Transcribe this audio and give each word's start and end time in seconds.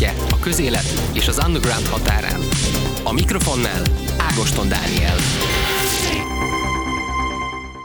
podcastje 0.00 0.36
a 0.36 0.38
közélet 0.38 0.84
és 1.12 1.28
az 1.28 1.40
underground 1.46 1.86
határán. 1.86 2.40
A 3.04 3.12
mikrofonnál 3.12 3.82
Ágoston 4.18 4.68
Dániel. 4.68 5.16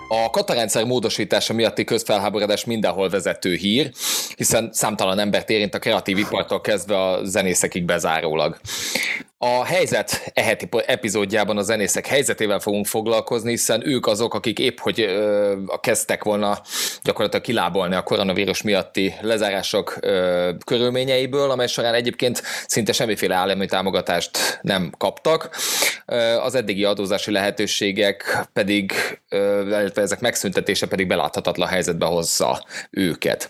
A 0.07 0.29
katarendszer 0.29 0.85
módosítása 0.85 1.53
miatti 1.53 1.83
közfelháborodás 1.83 2.65
mindenhol 2.65 3.09
vezető 3.09 3.53
hír, 3.53 3.91
hiszen 4.35 4.69
számtalan 4.71 5.19
embert 5.19 5.49
érint 5.49 5.73
a 5.73 5.79
kreatív 5.79 6.17
ipartól 6.17 6.61
kezdve 6.61 7.01
a 7.01 7.25
zenészekig 7.25 7.85
bezárólag. 7.85 8.59
A 9.37 9.63
helyzet 9.63 10.31
eheti 10.33 10.69
epizódjában 10.85 11.57
a 11.57 11.61
zenészek 11.61 12.07
helyzetével 12.07 12.59
fogunk 12.59 12.85
foglalkozni, 12.85 13.49
hiszen 13.49 13.87
ők 13.87 14.07
azok, 14.07 14.33
akik 14.33 14.59
épp 14.59 14.79
hogy 14.79 14.99
ö, 14.99 15.53
kezdtek 15.81 16.23
volna 16.23 16.61
gyakorlatilag 17.03 17.45
kilábolni 17.45 17.95
a 17.95 18.03
koronavírus 18.03 18.61
miatti 18.61 19.13
lezárások 19.21 19.97
ö, 19.99 20.51
körülményeiből, 20.65 21.51
amely 21.51 21.67
során 21.67 21.93
egyébként 21.93 22.41
szinte 22.67 22.91
semmiféle 22.91 23.35
állami 23.35 23.65
támogatást 23.65 24.59
nem 24.61 24.91
kaptak. 24.97 25.55
Ö, 26.05 26.15
az 26.17 26.55
eddigi 26.55 26.83
adózási 26.83 27.31
lehetőségek 27.31 28.47
pedig, 28.53 28.93
ö, 29.29 29.89
ezek 29.95 30.19
megszüntetése 30.19 30.87
pedig 30.87 31.07
beláthatatlan 31.07 31.67
helyzetbe 31.67 32.05
hozza 32.05 32.65
őket. 32.89 33.49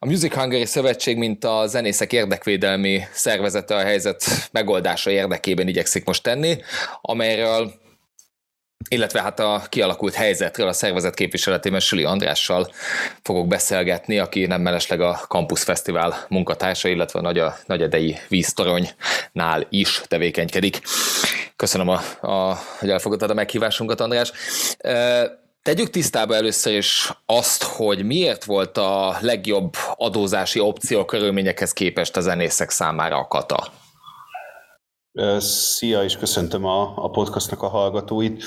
A 0.00 0.06
Music 0.06 0.34
Hungary 0.34 0.64
Szövetség, 0.64 1.16
mint 1.16 1.44
a 1.44 1.66
zenészek 1.66 2.12
érdekvédelmi 2.12 3.02
szervezete 3.12 3.74
a 3.74 3.80
helyzet 3.80 4.24
megoldása 4.52 5.10
érdekében 5.10 5.68
igyekszik 5.68 6.04
most 6.04 6.22
tenni, 6.22 6.62
amelyről 7.00 7.72
illetve 8.88 9.22
hát 9.22 9.40
a 9.40 9.62
kialakult 9.68 10.14
helyzetről 10.14 10.68
a 10.68 10.72
szervezet 10.72 11.14
képviseletében 11.14 11.80
Süli 11.80 12.04
Andrással 12.04 12.70
fogok 13.22 13.46
beszélgetni, 13.46 14.18
aki 14.18 14.46
nem 14.46 14.60
mellesleg 14.60 15.00
a 15.00 15.20
Campus 15.28 15.62
Fesztivál 15.62 16.26
munkatársa, 16.28 16.88
illetve 16.88 17.18
a 17.18 17.22
Nagy, 17.22 17.38
a 17.38 17.56
Nagy 17.66 17.82
Edei 17.82 18.18
víztoronynál 18.28 19.66
is 19.68 20.00
tevékenykedik. 20.06 20.80
Köszönöm, 21.56 21.88
a, 21.88 22.00
a, 22.20 22.58
hogy 22.78 22.90
elfogadtad 22.90 23.30
a 23.30 23.34
meghívásunkat, 23.34 24.00
András. 24.00 24.32
Tegyük 25.68 25.90
tisztába 25.90 26.34
először 26.34 26.72
is 26.72 27.12
azt, 27.26 27.62
hogy 27.62 28.04
miért 28.04 28.44
volt 28.44 28.78
a 28.78 29.16
legjobb 29.20 29.74
adózási 29.96 30.60
opció 30.60 31.04
körülményekhez 31.04 31.72
képest 31.72 32.16
a 32.16 32.20
zenészek 32.20 32.70
számára 32.70 33.16
a 33.16 33.26
kata. 33.26 33.72
Szia, 35.38 36.04
és 36.04 36.16
köszöntöm 36.16 36.64
a, 36.64 36.92
a 37.04 37.10
podcastnak 37.10 37.62
a 37.62 37.68
hallgatóit. 37.68 38.44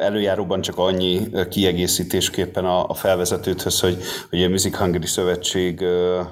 Előjáróban 0.00 0.60
csak 0.60 0.78
annyi 0.78 1.28
kiegészítésképpen 1.48 2.64
a, 2.64 2.88
a 2.88 2.94
felvezetőthöz, 2.94 3.80
hogy, 3.80 3.96
hogy 4.30 4.42
a 4.42 4.48
Music 4.48 4.76
Hungary 4.76 5.06
Szövetség 5.06 5.84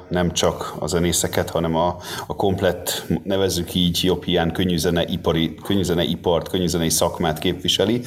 nem 0.08 0.32
csak 0.32 0.74
a 0.78 0.86
zenészeket, 0.86 1.50
hanem 1.50 1.76
a, 1.76 1.96
a 2.26 2.36
komplett, 2.36 3.06
nevezzük 3.24 3.74
így 3.74 4.00
jobb 4.02 4.24
hiány, 4.24 4.52
könnyűzene, 4.52 5.04
ipari, 5.04 5.54
könnyűzene 5.54 6.02
ipart, 6.02 6.48
könnyűzenei 6.48 6.90
szakmát 6.90 7.38
képviseli, 7.38 8.02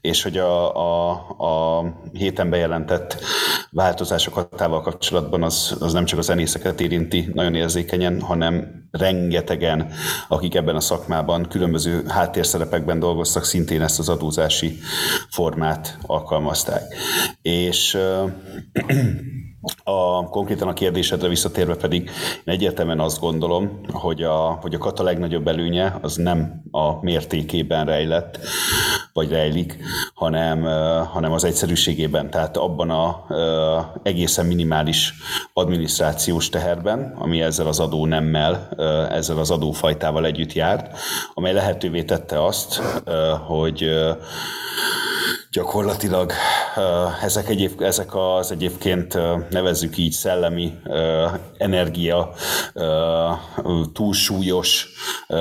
és 0.00 0.22
hogy 0.22 0.38
a, 0.38 0.76
a, 0.76 1.10
a 1.38 1.84
héten 2.12 2.50
bejelentett 2.50 3.16
változásokat 3.70 4.56
tával 4.56 4.80
kapcsolatban 4.80 5.42
az, 5.42 5.76
az 5.80 5.92
nem 5.92 6.04
csak 6.04 6.18
a 6.18 6.22
zenészeket 6.22 6.80
érinti 6.80 7.30
nagyon 7.34 7.54
érzékenyen, 7.54 8.20
hanem 8.20 8.77
rengetegen, 8.98 9.92
akik 10.28 10.54
ebben 10.54 10.76
a 10.76 10.80
szakmában 10.80 11.48
különböző 11.48 12.04
háttérszerepekben 12.08 12.98
dolgoztak, 12.98 13.44
szintén 13.44 13.82
ezt 13.82 13.98
az 13.98 14.08
adózási 14.08 14.78
formát 15.30 15.98
alkalmazták. 16.02 16.82
És 17.42 17.98
a, 19.84 20.28
konkrétan 20.28 20.68
a 20.68 20.72
kérdésedre 20.72 21.28
visszatérve 21.28 21.74
pedig 21.74 22.02
én 22.44 22.54
egyértelműen 22.54 23.00
azt 23.00 23.20
gondolom, 23.20 23.80
hogy 23.92 24.22
a, 24.22 24.58
hogy 24.60 24.74
a 24.74 24.78
kata 24.78 25.02
legnagyobb 25.02 25.48
előnye 25.48 25.98
az 26.02 26.16
nem 26.16 26.62
a 26.70 27.04
mértékében 27.04 27.86
rejlett, 27.86 28.38
vagy 29.12 29.30
rejlik, 29.30 29.78
hanem, 30.14 30.62
hanem 31.04 31.32
az 31.32 31.44
egyszerűségében, 31.44 32.30
tehát 32.30 32.56
abban 32.56 32.90
a 32.90 33.26
egészen 34.02 34.46
minimális 34.46 35.14
adminisztrációs 35.52 36.48
teherben, 36.48 37.14
ami 37.18 37.40
ezzel 37.40 37.66
az 37.66 37.80
adó 37.80 38.06
nemmel, 38.06 38.68
ezzel 39.10 39.38
az 39.38 39.50
adófajtával 39.50 40.26
együtt 40.26 40.52
járt, 40.52 40.98
amely 41.34 41.52
lehetővé 41.52 42.04
tette 42.04 42.44
azt, 42.44 42.82
hogy 43.46 43.90
gyakorlatilag 45.58 46.32
ezek, 47.22 47.48
egyéb, 47.48 47.82
ezek 47.82 48.14
az 48.14 48.52
egyébként 48.52 49.18
nevezzük 49.50 49.96
így 49.96 50.12
szellemi 50.12 50.78
energia 51.56 52.32
túlsúlyos 53.92 54.88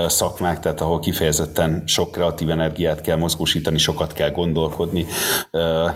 szakmák, 0.07 0.59
tehát 0.59 0.81
ahol 0.81 0.99
kifejezetten 0.99 1.83
sok 1.85 2.11
kreatív 2.11 2.49
energiát 2.49 3.01
kell 3.01 3.17
mozgósítani, 3.17 3.77
sokat 3.77 4.13
kell 4.13 4.31
gondolkodni, 4.31 5.05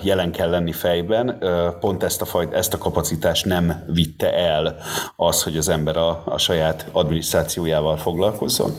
jelen 0.02 0.32
kell 0.32 0.50
lenni 0.50 0.72
fejben. 0.72 1.44
Pont 1.80 2.03
ezt 2.03 2.22
a, 2.22 2.26
fajt, 2.26 2.53
ezt 2.53 2.74
a 2.74 2.78
kapacitást 2.78 3.46
nem 3.46 3.84
vitte 3.88 4.34
el 4.34 4.76
az, 5.16 5.44
hogy 5.44 5.58
az 5.58 5.70
ember 5.70 5.98
a, 5.98 6.22
a 6.26 6.38
saját 6.38 6.86
adminisztrációjával 6.92 7.98
foglalkozzon, 7.98 8.72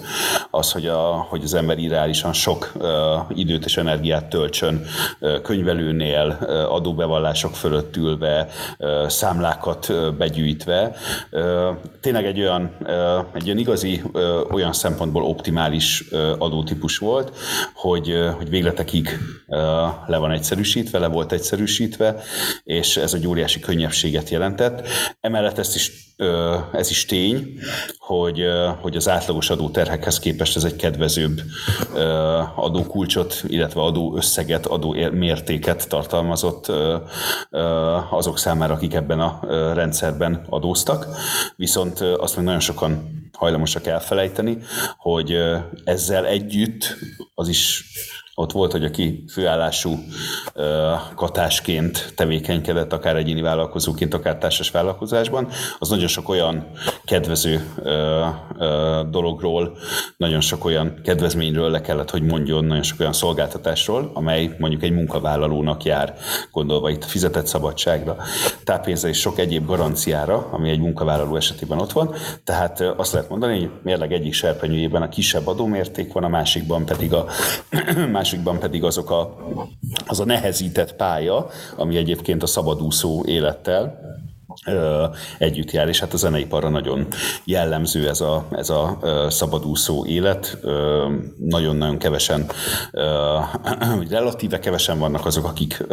az, 0.50 0.72
hogy, 0.72 0.86
a, 0.86 1.26
hogy 1.28 1.42
az 1.42 1.54
ember 1.54 1.78
irreálisan 1.78 2.32
sok 2.32 2.72
időt 3.28 3.64
és 3.64 3.76
energiát 3.76 4.28
töltsön 4.28 4.86
könyvelőnél, 5.42 6.38
adóbevallások 6.68 7.54
fölött 7.54 7.96
ülve, 7.96 8.48
számlákat 9.06 9.92
begyűjtve. 10.16 10.96
Tényleg 12.00 12.24
egy 12.24 12.40
olyan, 12.40 12.76
egy 13.34 13.44
olyan 13.44 13.58
igazi, 13.58 14.02
olyan 14.50 14.72
szempontból 14.72 15.22
optimális 15.22 16.04
adótípus 16.38 16.98
volt, 16.98 17.32
hogy, 17.74 18.14
hogy 18.36 18.48
végletekig 18.48 19.18
le 20.06 20.16
van 20.16 20.30
egyszerűsítve, 20.30 20.98
le 20.98 21.08
volt 21.08 21.32
egyszerűsítve, 21.32 22.22
és 22.64 22.96
ez 22.96 23.14
egy 23.14 23.26
óriási 23.26 23.60
könnyebbséget 23.60 24.28
jelentett. 24.28 24.88
Emellett 25.20 25.58
ezt 25.58 25.74
is 25.74 26.12
ez 26.72 26.90
is 26.90 27.04
tény, 27.04 27.58
hogy, 27.98 28.44
hogy 28.80 28.96
az 28.96 29.08
átlagos 29.08 29.50
adóterhekhez 29.50 30.18
képest 30.18 30.56
ez 30.56 30.64
egy 30.64 30.76
kedvezőbb 30.76 31.40
adókulcsot, 32.56 33.42
illetve 33.46 33.80
adóösszeget, 33.80 34.66
adó 34.66 34.94
mértéket 35.12 35.88
tartalmazott 35.88 36.72
azok 38.10 38.38
számára, 38.38 38.74
akik 38.74 38.94
ebben 38.94 39.20
a 39.20 39.40
rendszerben 39.74 40.46
adóztak. 40.48 41.06
Viszont 41.56 42.00
azt 42.00 42.36
meg 42.36 42.44
nagyon 42.44 42.60
sokan 42.60 43.20
hajlamosak 43.32 43.86
elfelejteni, 43.86 44.58
hogy 44.96 45.38
ezzel 45.84 46.26
együtt 46.26 46.96
az 47.34 47.48
is 47.48 47.84
ott 48.34 48.52
volt, 48.52 48.72
hogy 48.72 48.84
aki 48.84 49.24
főállású 49.32 49.98
katásként 51.14 52.12
tevékenykedett, 52.16 52.92
akár 52.92 53.16
egyéni 53.16 53.40
vállalkozóként, 53.40 54.14
akár 54.14 54.36
társas 54.36 54.70
vállalkozásban, 54.70 55.48
az 55.78 55.88
nagyon 55.88 56.06
sok 56.06 56.28
olyan 56.28 56.66
kedvező 57.04 57.74
dologról, 59.10 59.76
nagyon 60.16 60.40
sok 60.40 60.64
olyan 60.64 61.00
kedvezményről 61.04 61.70
le 61.70 61.80
kellett, 61.80 62.10
hogy 62.10 62.22
mondjon, 62.22 62.64
nagyon 62.64 62.82
sok 62.82 63.00
olyan 63.00 63.12
szolgáltatásról, 63.12 64.10
amely 64.14 64.56
mondjuk 64.58 64.82
egy 64.82 64.92
munkavállalónak 64.92 65.84
jár, 65.84 66.14
gondolva 66.50 66.90
itt 66.90 67.04
fizetett 67.04 67.46
szabadságra, 67.46 68.16
táppénzre 68.64 69.08
és 69.08 69.18
sok 69.18 69.38
egyéb 69.38 69.66
garanciára, 69.66 70.48
ami 70.50 70.70
egy 70.70 70.80
munkavállaló 70.80 71.36
esetében 71.36 71.78
ott 71.78 71.92
van. 71.92 72.14
Tehát 72.44 72.80
azt 72.80 73.12
lehet 73.12 73.28
mondani, 73.28 73.58
hogy 73.58 73.70
mérleg 73.82 74.12
egyik 74.12 74.32
serpenyőjében 74.32 75.02
a 75.02 75.08
kisebb 75.08 75.46
adómérték 75.46 76.12
van, 76.12 76.24
a 76.24 76.28
másikban 76.28 76.84
pedig 76.84 77.12
a 77.12 77.26
másikban 78.32 78.58
pedig 78.58 78.84
azok 78.84 79.10
a, 79.10 79.36
az 80.06 80.20
a 80.20 80.24
nehezített 80.24 80.96
pálya, 80.96 81.46
ami 81.76 81.96
egyébként 81.96 82.42
a 82.42 82.46
szabadúszó 82.46 83.24
élettel 83.26 84.00
együtt 85.38 85.70
jár, 85.70 85.88
és 85.88 86.00
hát 86.00 86.12
a 86.12 86.16
zeneiparra 86.16 86.68
nagyon 86.68 87.06
jellemző 87.44 88.08
ez 88.08 88.20
a, 88.20 88.46
ez 88.50 88.70
a 88.70 88.98
szabadúszó 89.28 90.06
élet. 90.06 90.58
Nagyon-nagyon 91.38 91.98
kevesen, 91.98 92.46
relatíve 94.10 94.58
kevesen 94.58 94.98
vannak 94.98 95.26
azok, 95.26 95.44
akik 95.44 95.84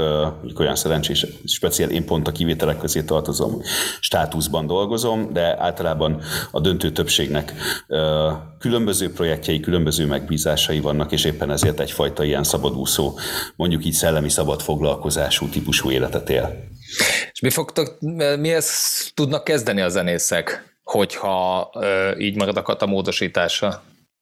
olyan 0.59 0.75
szerencsés, 0.75 1.25
speciál 1.45 1.89
én 1.89 2.05
pont 2.05 2.27
a 2.27 2.31
kivételek 2.31 2.77
közé 2.77 3.01
tartozom, 3.01 3.61
státuszban 3.99 4.67
dolgozom, 4.67 5.33
de 5.33 5.61
általában 5.61 6.21
a 6.51 6.59
döntő 6.59 6.91
többségnek 6.91 7.53
különböző 8.59 9.11
projektjei, 9.13 9.59
különböző 9.59 10.05
megbízásai 10.05 10.79
vannak, 10.79 11.11
és 11.11 11.23
éppen 11.23 11.51
ezért 11.51 11.79
egyfajta 11.79 12.23
ilyen 12.23 12.43
szabadúszó, 12.43 13.17
mondjuk 13.55 13.85
így 13.85 13.93
szellemi 13.93 14.29
szabad 14.29 14.61
foglalkozású 14.61 15.49
típusú 15.49 15.91
életet 15.91 16.29
él. 16.29 16.77
És 17.31 17.39
mi 17.41 17.49
fogtok, 17.49 17.97
mihez 18.39 19.11
tudnak 19.13 19.43
kezdeni 19.43 19.81
a 19.81 19.89
zenészek, 19.89 20.73
hogyha 20.83 21.71
így 22.17 22.35
marad 22.35 22.57
a 22.57 22.61
kata 22.61 22.85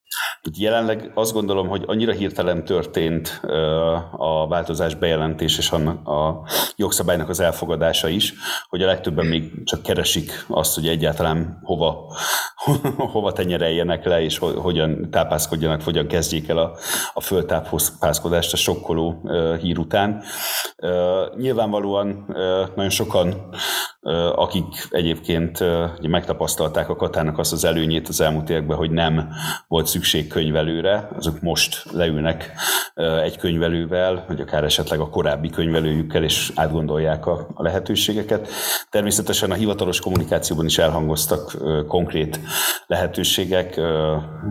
módosítása? 0.07 0.63
Jelenleg 0.63 1.11
azt 1.13 1.33
gondolom, 1.33 1.67
hogy 1.67 1.83
annyira 1.85 2.11
hirtelen 2.11 2.65
történt 2.65 3.41
a 4.17 4.47
változás 4.47 4.95
bejelentés 4.95 5.57
és 5.57 5.71
a 5.71 6.47
jogszabálynak 6.75 7.29
az 7.29 7.39
elfogadása 7.39 8.07
is, 8.07 8.33
hogy 8.69 8.81
a 8.81 8.85
legtöbben 8.85 9.25
még 9.25 9.63
csak 9.63 9.81
keresik 9.81 10.45
azt, 10.47 10.75
hogy 10.75 10.87
egyáltalán 10.87 11.59
hova, 11.63 12.15
hova 13.13 13.31
tenyereljenek 13.31 14.05
le, 14.05 14.21
és 14.21 14.37
hogyan 14.37 15.09
tápászkodjanak, 15.11 15.81
hogyan 15.81 16.07
kezdjék 16.07 16.49
el 16.49 16.57
a, 16.57 16.77
a 17.13 17.21
földtápászkodást 17.21 18.53
a 18.53 18.57
sokkoló 18.57 19.29
hír 19.61 19.77
után. 19.77 20.23
Nyilvánvalóan 21.37 22.25
nagyon 22.75 22.89
sokan 22.89 23.55
akik 24.35 24.87
egyébként 24.89 25.63
megtapasztalták 26.01 26.89
a 26.89 26.95
Katának 26.95 27.37
azt 27.37 27.51
az 27.51 27.65
előnyét 27.65 28.07
az 28.07 28.21
elmúlt 28.21 28.49
években, 28.49 28.77
hogy 28.77 28.91
nem 28.91 29.29
volt 29.67 29.85
szükség 29.85 30.27
könyvelőre, 30.27 31.09
azok 31.17 31.41
most 31.41 31.85
leülnek 31.91 32.51
egy 33.23 33.37
könyvelővel, 33.37 34.25
vagy 34.27 34.41
akár 34.41 34.63
esetleg 34.63 34.99
a 34.99 35.09
korábbi 35.09 35.49
könyvelőjükkel, 35.49 36.23
és 36.23 36.51
átgondolják 36.55 37.25
a 37.25 37.47
lehetőségeket. 37.55 38.47
Természetesen 38.89 39.51
a 39.51 39.55
hivatalos 39.55 39.99
kommunikációban 39.99 40.65
is 40.65 40.77
elhangoztak 40.77 41.57
konkrét 41.87 42.39
lehetőségek, 42.87 43.81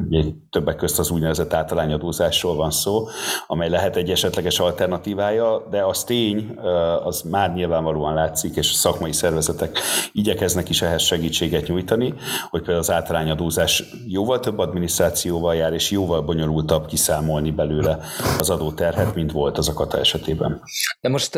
ugye 0.09 0.23
többek 0.51 0.77
közt 0.77 0.99
az 0.99 1.11
úgynevezett 1.11 1.53
általányadózásról 1.53 2.57
van 2.57 2.71
szó, 2.71 3.07
amely 3.47 3.69
lehet 3.69 3.97
egy 3.97 4.11
esetleges 4.11 4.59
alternatívája, 4.59 5.67
de 5.71 5.85
az 5.85 6.05
tény, 6.05 6.59
az 7.05 7.23
már 7.23 7.55
nyilvánvalóan 7.55 8.15
látszik, 8.15 8.57
és 8.57 8.71
a 8.71 8.75
szakmai 8.75 9.13
szervezet 9.13 9.46
szervezetek 9.47 9.79
igyekeznek 10.13 10.69
is 10.69 10.83
ehhez 10.83 11.03
segítséget 11.03 11.67
nyújtani, 11.67 12.15
hogy 12.51 12.61
például 12.61 12.79
az 12.79 12.91
általányadózás 12.91 13.83
jóval 14.07 14.41
több 14.41 14.59
adminisztrációval 14.59 15.55
jár, 15.55 15.73
és 15.73 15.91
jóval 15.91 16.23
bonyolultabb 16.23 16.87
kiszámolni 16.87 17.51
belőle 17.51 17.99
az 18.39 18.51
adóterhet, 18.51 19.15
mint 19.15 19.33
volt 19.33 19.59
az 19.59 19.69
a 19.69 19.73
kata 19.73 19.99
esetében. 19.99 20.63
De 21.01 21.09
most 21.09 21.37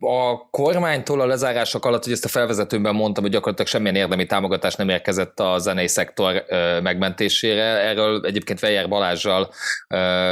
a 0.00 0.48
kormánytól 0.50 1.20
a 1.20 1.26
lezárások 1.26 1.84
alatt, 1.84 2.04
hogy 2.04 2.12
ezt 2.12 2.24
a 2.24 2.28
felvezetőben 2.28 2.94
mondtam, 2.94 3.22
hogy 3.22 3.32
gyakorlatilag 3.32 3.70
semmilyen 3.70 3.94
érdemi 3.94 4.26
támogatás 4.26 4.74
nem 4.74 4.88
érkezett 4.88 5.40
a 5.40 5.58
zenei 5.58 5.88
szektor 5.88 6.44
megmentésére. 6.82 7.62
Erről 7.62 8.20
egyébként 8.24 8.60
Vejer 8.60 8.88
Balázsjal 8.88 9.50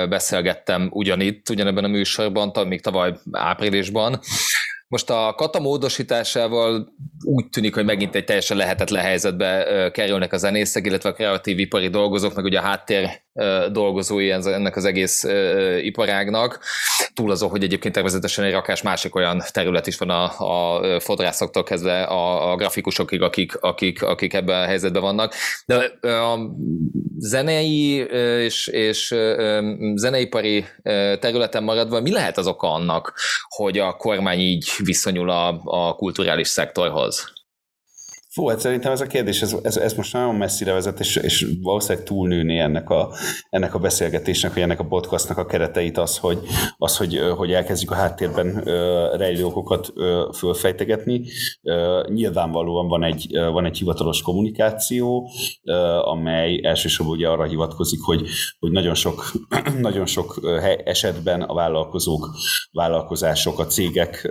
beszélgettem 0.08 0.88
ugyanitt, 0.92 1.48
ugyanebben 1.48 1.84
a 1.84 1.88
műsorban, 1.88 2.52
még 2.66 2.82
tavaly 2.82 3.14
áprilisban, 3.32 4.20
most 4.94 5.10
a 5.10 5.34
kata 5.36 5.60
módosításával 5.60 6.94
úgy 7.24 7.48
tűnik, 7.48 7.74
hogy 7.74 7.84
megint 7.84 8.14
egy 8.14 8.24
teljesen 8.24 8.56
lehetetlen 8.56 9.02
helyzetbe 9.02 9.90
kerülnek 9.92 10.32
a 10.32 10.36
zenészek, 10.36 10.86
illetve 10.86 11.08
a 11.08 11.12
kreatív 11.12 11.58
ipari 11.58 11.88
dolgozók, 11.88 12.34
meg 12.34 12.44
ugye 12.44 12.58
a 12.58 12.62
háttér 12.62 13.23
dolgozói 13.72 14.30
ennek 14.30 14.76
az 14.76 14.84
egész 14.84 15.24
iparágnak. 15.82 16.60
Túl 17.14 17.30
azon, 17.30 17.48
hogy 17.48 17.62
egyébként 17.62 17.94
természetesen 17.94 18.44
egy 18.44 18.52
rakás 18.52 18.82
másik 18.82 19.14
olyan 19.14 19.42
terület 19.52 19.86
is 19.86 19.98
van 19.98 20.10
a, 20.10 20.24
a 20.38 21.00
fodrászoktól 21.00 21.62
kezdve 21.62 22.02
a, 22.02 22.52
a 22.52 22.56
grafikusokig, 22.56 23.22
akik, 23.22 23.56
akik, 23.60 24.02
akik 24.02 24.34
ebben 24.34 24.62
a 24.62 24.66
helyzetben 24.66 25.02
vannak. 25.02 25.34
De 25.66 25.76
a 26.08 26.38
zenei 27.18 27.96
és, 28.44 28.66
és 28.66 29.14
zeneipari 29.94 30.64
területen 31.20 31.62
maradva 31.62 32.00
mi 32.00 32.12
lehet 32.12 32.38
az 32.38 32.46
oka 32.46 32.72
annak, 32.72 33.14
hogy 33.48 33.78
a 33.78 33.96
kormány 33.96 34.38
így 34.38 34.70
viszonyul 34.84 35.30
a, 35.30 35.60
a 35.64 35.94
kulturális 35.94 36.48
szektorhoz? 36.48 37.33
Fú, 38.34 38.48
hát 38.48 38.60
szerintem 38.60 38.92
ez 38.92 39.00
a 39.00 39.06
kérdés, 39.06 39.42
ez, 39.42 39.56
ez, 39.62 39.76
ez 39.76 39.94
most 39.94 40.12
nagyon 40.12 40.34
messzire 40.34 40.72
vezet, 40.72 41.00
és, 41.00 41.16
és 41.16 41.46
valószínűleg 41.62 42.06
túlnőni 42.06 42.58
ennek 42.58 42.90
a, 42.90 43.12
ennek 43.50 43.74
a 43.74 43.78
beszélgetésnek, 43.78 44.52
vagy 44.52 44.62
ennek 44.62 44.80
a 44.80 44.86
podcastnak 44.86 45.38
a 45.38 45.46
kereteit 45.46 45.98
az, 45.98 46.18
hogy, 46.18 46.38
az, 46.78 46.96
hogy, 46.96 47.20
hogy 47.36 47.52
elkezdjük 47.52 47.90
a 47.90 47.94
háttérben 47.94 48.62
rejlő 49.16 49.44
okokat 49.44 49.92
fölfejtegetni. 50.32 51.24
Nyilvánvalóan 52.06 52.88
van 52.88 53.04
egy, 53.04 53.38
van 53.52 53.64
egy 53.64 53.78
hivatalos 53.78 54.22
kommunikáció, 54.22 55.30
amely 56.04 56.60
elsősorban 56.62 57.16
ugye 57.16 57.28
arra 57.28 57.44
hivatkozik, 57.44 58.00
hogy, 58.02 58.28
hogy 58.58 58.70
nagyon 58.70 58.94
sok, 58.94 59.32
nagyon 59.80 60.06
sok 60.06 60.40
esetben 60.84 61.42
a 61.42 61.54
vállalkozók, 61.54 62.30
vállalkozások, 62.72 63.58
a 63.58 63.66
cégek 63.66 64.30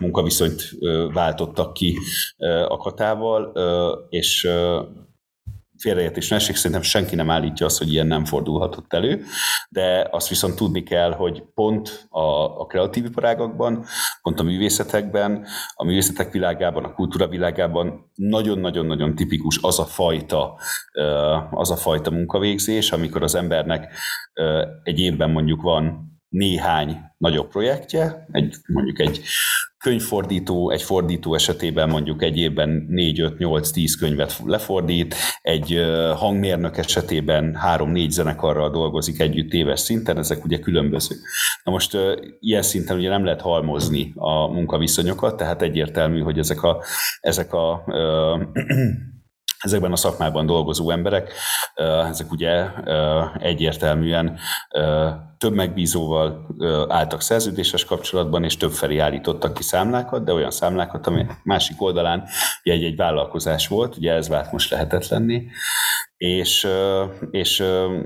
munkaviszonyt 0.00 0.70
váltottak 1.12 1.72
ki 1.72 1.98
a 2.68 2.76
katával, 2.76 3.43
és 4.08 4.48
félreértés 5.84 6.28
ne 6.28 6.36
esik, 6.36 6.56
szerintem 6.56 6.82
senki 6.82 7.14
nem 7.14 7.30
állítja 7.30 7.66
azt, 7.66 7.78
hogy 7.78 7.92
ilyen 7.92 8.06
nem 8.06 8.24
fordulhatott 8.24 8.92
elő, 8.92 9.24
de 9.68 10.08
azt 10.10 10.28
viszont 10.28 10.56
tudni 10.56 10.82
kell, 10.82 11.12
hogy 11.12 11.42
pont 11.54 12.06
a, 12.08 12.60
a 12.60 12.66
kreatív 12.66 13.04
iparágakban, 13.04 13.84
pont 14.22 14.40
a 14.40 14.42
művészetekben, 14.42 15.46
a 15.74 15.84
művészetek 15.84 16.32
világában, 16.32 16.84
a 16.84 16.94
kultúra 16.94 17.28
világában 17.28 18.10
nagyon-nagyon-nagyon 18.14 19.14
tipikus 19.14 19.58
az 19.62 19.78
a 19.78 19.84
fajta, 19.84 20.58
az 21.50 21.70
a 21.70 21.76
fajta 21.76 22.10
munkavégzés, 22.10 22.92
amikor 22.92 23.22
az 23.22 23.34
embernek 23.34 23.94
egy 24.82 24.98
évben 24.98 25.30
mondjuk 25.30 25.62
van 25.62 26.12
néhány 26.28 27.00
nagyobb 27.18 27.48
projektje, 27.48 28.26
egy, 28.30 28.56
mondjuk 28.66 29.00
egy 29.00 29.20
könyvfordító, 29.84 30.70
egy 30.70 30.82
fordító 30.82 31.34
esetében 31.34 31.88
mondjuk 31.88 32.22
egy 32.22 32.36
évben 32.36 32.88
4-5-8-10 32.90 33.94
könyvet 33.98 34.40
lefordít, 34.44 35.14
egy 35.42 35.80
hangmérnök 36.14 36.76
esetében 36.76 37.58
3-4 37.66 38.08
zenekarral 38.08 38.70
dolgozik 38.70 39.20
együtt 39.20 39.52
éves 39.52 39.80
szinten, 39.80 40.18
ezek 40.18 40.44
ugye 40.44 40.58
különböző. 40.58 41.14
Na 41.64 41.72
most 41.72 41.98
ilyen 42.40 42.62
szinten 42.62 42.96
ugye 42.96 43.08
nem 43.08 43.24
lehet 43.24 43.40
halmozni 43.40 44.12
a 44.14 44.46
munkaviszonyokat, 44.46 45.36
tehát 45.36 45.62
egyértelmű, 45.62 46.20
hogy 46.20 46.38
ezek 46.38 46.62
a, 46.62 46.82
ezek 47.20 47.52
a 47.52 47.84
ezekben 49.64 49.92
a 49.92 49.96
szakmában 49.96 50.46
dolgozó 50.46 50.90
emberek, 50.90 51.32
ezek 52.08 52.30
ugye 52.30 52.66
egyértelműen 53.38 54.38
több 55.38 55.54
megbízóval 55.54 56.46
álltak 56.88 57.20
szerződéses 57.20 57.84
kapcsolatban, 57.84 58.44
és 58.44 58.56
több 58.56 58.72
felé 58.72 58.98
állítottak 58.98 59.54
ki 59.54 59.62
számlákat, 59.62 60.24
de 60.24 60.32
olyan 60.32 60.50
számlákat, 60.50 61.06
ami 61.06 61.26
másik 61.42 61.82
oldalán 61.82 62.24
egy-egy 62.62 62.96
vállalkozás 62.96 63.68
volt, 63.68 63.96
ugye 63.96 64.12
ez 64.12 64.28
vált 64.28 64.52
most 64.52 64.70
lehetetlenni, 64.70 65.46
és, 66.16 66.68
és 67.30 67.64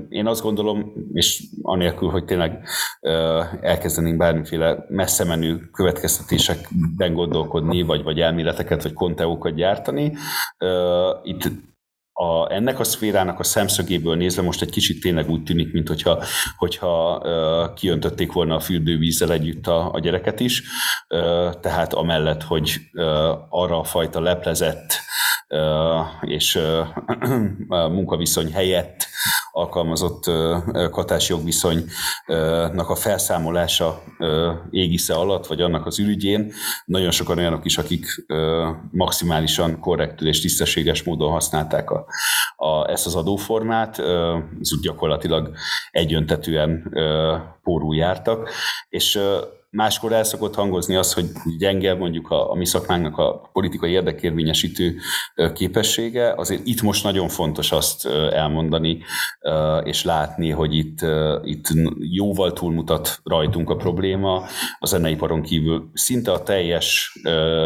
én 0.09 0.27
azt 0.27 0.41
gondolom, 0.41 0.93
és 1.13 1.43
anélkül, 1.61 2.09
hogy 2.09 2.25
tényleg 2.25 2.67
elkezdenénk 3.61 4.17
bármiféle 4.17 4.85
messze 4.89 5.23
menő 5.23 5.69
következtetésekben 5.71 7.13
gondolkodni, 7.13 7.81
vagy, 7.81 8.03
vagy 8.03 8.19
elméleteket, 8.19 8.83
vagy 8.83 8.93
konteókat 8.93 9.55
gyártani, 9.55 10.13
itt 11.23 11.51
a, 12.19 12.53
ennek 12.53 12.79
a 12.79 12.83
szférának 12.83 13.39
a 13.39 13.43
szemszögéből 13.43 14.15
nézve 14.15 14.41
most 14.41 14.61
egy 14.61 14.69
kicsit 14.69 15.01
tényleg 15.01 15.29
úgy 15.29 15.43
tűnik, 15.43 15.73
mint 15.73 15.87
hogyha, 15.87 16.23
hogyha 16.57 17.17
uh, 17.17 17.73
kiöntötték 17.73 18.31
volna 18.31 18.55
a 18.55 18.59
fürdővízzel 18.59 19.31
együtt 19.31 19.67
a, 19.67 19.93
a 19.93 19.99
gyereket 19.99 20.39
is, 20.39 20.63
uh, 21.09 21.59
tehát 21.59 21.93
amellett, 21.93 22.43
hogy 22.43 22.77
uh, 22.93 23.03
arra 23.49 23.79
a 23.79 23.83
fajta 23.83 24.21
leplezett 24.21 25.07
és 26.21 26.59
munkaviszony 27.67 28.51
helyett 28.53 29.07
alkalmazott 29.51 30.23
katás 30.91 31.29
jogviszonynak 31.29 32.89
a 32.89 32.95
felszámolása 32.95 34.03
égisze 34.69 35.13
alatt, 35.13 35.47
vagy 35.47 35.61
annak 35.61 35.85
az 35.85 35.99
ürügyén. 35.99 36.53
Nagyon 36.85 37.11
sokan 37.11 37.37
olyanok 37.37 37.65
is, 37.65 37.77
akik 37.77 38.05
maximálisan 38.91 39.79
korrektül 39.79 40.27
és 40.27 40.41
tisztességes 40.41 41.03
módon 41.03 41.31
használták 41.31 41.91
a, 41.91 42.05
a, 42.55 42.89
ezt 42.89 43.05
az 43.05 43.15
adóformát, 43.15 43.99
ez 44.59 44.73
úgy 44.73 44.81
gyakorlatilag 44.81 45.51
egyöntetően 45.91 46.93
pórul 47.63 47.95
jártak, 47.95 48.49
és 48.89 49.19
Máskor 49.71 50.13
el 50.13 50.23
szokott 50.23 50.55
hangozni 50.55 50.95
az, 50.95 51.13
hogy 51.13 51.25
gyenge 51.57 51.93
mondjuk 51.93 52.31
a, 52.31 52.51
a 52.51 52.55
mi 52.55 52.65
szakmánknak 52.65 53.17
a 53.17 53.49
politikai 53.53 53.91
érdekérvényesítő 53.91 54.95
képessége. 55.53 56.33
Azért 56.33 56.61
itt 56.65 56.81
most 56.81 57.03
nagyon 57.03 57.27
fontos 57.27 57.71
azt 57.71 58.05
elmondani 58.31 59.01
és 59.83 60.03
látni, 60.03 60.49
hogy 60.49 60.75
itt, 60.75 60.99
itt 61.43 61.67
jóval 61.99 62.53
túlmutat 62.53 63.19
rajtunk 63.23 63.69
a 63.69 63.75
probléma. 63.75 64.43
A 64.79 64.85
zeneiparon 64.85 65.41
kívül 65.41 65.89
szinte 65.93 66.31
a 66.31 66.43
teljes 66.43 67.19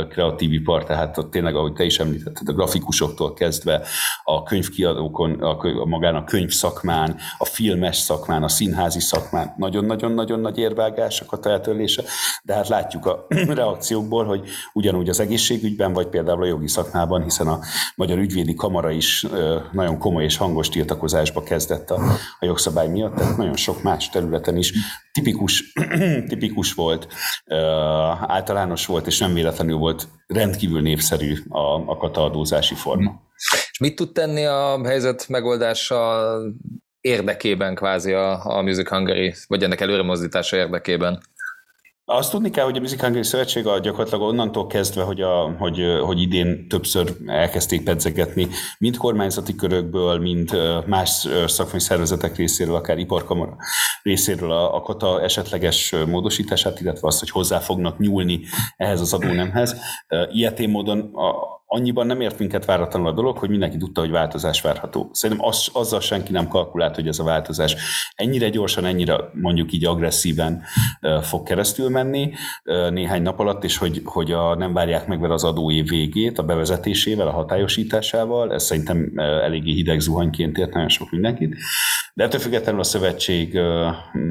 kreatív 0.10 0.54
ipar, 0.54 0.84
tehát 0.84 1.28
tényleg, 1.30 1.56
ahogy 1.56 1.74
te 1.74 1.84
is 1.84 2.00
említetted, 2.00 2.50
a 2.50 2.54
grafikusoktól 2.54 3.34
kezdve 3.34 3.82
a 4.24 4.44
könyvkiadókon, 4.44 5.32
a, 5.32 5.86
magán 5.86 6.16
a 6.16 6.24
könyv 6.24 6.50
szakmán, 6.50 7.16
a 7.38 7.46
filmes 7.46 7.98
szakmán, 7.98 8.44
a 8.44 8.48
színházi 8.48 9.00
szakmán 9.00 9.54
nagyon-nagyon-nagyon 9.58 10.40
nagy 10.40 10.58
érvágásokat 10.58 11.46
eltörlés 11.46 11.93
kérdése, 11.96 12.04
de 12.44 12.54
hát 12.54 12.68
látjuk 12.68 13.06
a 13.06 13.26
reakciókból, 13.60 14.26
hogy 14.26 14.50
ugyanúgy 14.74 15.10
az 15.10 15.20
egészségügyben, 15.20 15.94
vagy 15.94 16.08
például 16.08 16.42
a 16.42 16.46
jogi 16.46 16.68
szakmában, 16.68 17.24
hiszen 17.24 17.48
a 17.48 17.60
Magyar 17.96 18.18
Ügyvédi 18.18 18.54
Kamara 18.54 18.92
is 18.92 19.26
nagyon 19.72 19.98
komoly 19.98 20.24
és 20.24 20.38
hangos 20.38 20.70
tiltakozásba 20.70 21.44
kezdett 21.44 21.92
a, 21.92 22.02
a 22.40 22.46
jogszabály 22.46 22.88
miatt, 22.88 23.16
tehát 23.16 23.38
nagyon 23.38 23.56
sok 23.56 23.84
más 23.84 24.10
területen 24.10 24.58
is 24.58 24.74
tipikus, 25.12 25.74
tipikus 26.30 26.74
volt, 26.74 27.08
általános 28.28 28.86
volt, 28.86 29.08
és 29.08 29.20
nem 29.20 29.34
véletlenül 29.34 29.78
volt 29.78 30.08
rendkívül 30.28 30.82
népszerű 30.82 31.38
a, 31.50 31.92
a 31.92 31.98
kataadózási 31.98 32.76
forma. 32.76 33.22
És 33.72 33.80
mit 33.80 33.96
tud 33.96 34.12
tenni 34.12 34.46
a 34.46 34.80
helyzet 34.84 35.28
megoldása 35.28 36.24
érdekében 37.02 37.76
kvázi 37.76 38.12
a, 38.12 38.58
a 38.58 38.62
Music 38.62 38.90
Hungary, 38.90 39.34
vagy 39.48 39.64
ennek 39.64 39.82
előremozdítása 39.82 40.58
érdekében? 40.58 41.22
Azt 42.16 42.32
tudni 42.32 42.50
kell, 42.50 42.66
hogy 42.66 42.78
a 42.78 42.80
Music 42.80 43.02
Hungary 43.02 43.24
Szövetség 43.24 43.68
a 43.68 43.80
gyakorlatilag 43.80 44.22
onnantól 44.22 44.68
kezdve, 44.68 45.04
hogy, 45.04 45.22
a, 45.22 45.56
hogy, 45.58 45.82
hogy 46.02 46.22
idén 46.22 46.68
többször 46.68 47.16
elkezdték 47.26 47.84
pedzegetni, 47.84 48.48
mind 48.78 48.98
kormányzati 48.98 49.56
körökből, 49.56 50.20
mind 50.20 50.58
más 50.86 51.28
szakmai 51.48 51.80
szervezetek 51.80 52.36
részéről, 52.36 52.76
akár 52.76 52.98
iparkamara 52.98 53.56
részéről 54.04 54.52
a, 54.52 54.76
a 54.76 54.82
kata 54.82 55.22
esetleges 55.22 55.96
módosítását, 56.08 56.82
illetve 56.82 57.08
azt, 57.08 57.20
hogy 57.20 57.30
hozzá 57.30 57.60
fognak 57.60 57.98
nyúlni 57.98 58.40
ehhez 58.78 59.02
az 59.02 59.14
adónemhez. 59.14 59.76
Ilyetén 60.32 60.70
módon 60.70 61.00
a, 61.00 61.32
annyiban 61.74 62.06
nem 62.06 62.22
ért 62.22 62.40
minket 62.40 62.66
váratlanul 62.66 63.08
a 63.08 63.12
dolog, 63.12 63.38
hogy 63.38 63.50
mindenki 63.50 63.78
tudta, 63.78 64.02
hogy 64.02 64.12
változás 64.12 64.62
várható. 64.62 65.10
Szerintem 65.12 65.46
az, 65.46 65.70
azzal 65.74 66.00
senki 66.00 66.32
nem 66.32 66.48
kalkulált, 66.48 66.96
hogy 66.96 67.08
ez 67.08 67.20
a 67.20 67.24
változás 67.24 67.76
ennyire 68.16 68.50
gyorsan, 68.50 68.86
ennyire 68.86 69.18
mondjuk 69.34 69.72
így 69.72 69.86
agresszíven 69.86 70.64
fog 71.22 71.44
keresztül 71.44 71.90
menni 71.90 72.32
néhány 72.90 73.22
nap 73.22 73.40
alatt, 73.40 73.64
és 73.64 73.78
hogy, 73.78 74.02
hogy 74.04 74.32
a, 74.32 74.56
nem 74.56 74.74
várják 74.74 75.08
meg 75.08 75.20
vele 75.20 75.34
az 75.34 75.44
adóév 75.44 75.88
végét, 75.88 76.38
a 76.38 76.44
bevezetésével, 76.44 77.28
a 77.28 77.32
hatályosításával. 77.32 78.54
Ez 78.54 78.64
szerintem 78.64 79.12
eléggé 79.16 79.72
hideg 79.72 80.00
zuhanyként 80.00 80.58
ért 80.58 80.74
nagyon 80.74 80.90
sok 80.90 81.12
mindenkit. 81.12 81.56
De 82.14 82.24
ettől 82.24 82.40
függetlenül 82.40 82.80
a 82.80 82.84
szövetség 82.84 83.60